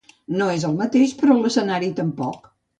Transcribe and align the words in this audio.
No 0.39 0.47
és 0.53 0.65
el 0.69 0.73
mateix, 0.79 1.13
però 1.21 1.37
l'escenari 1.43 1.95
tampoc. 2.03 2.53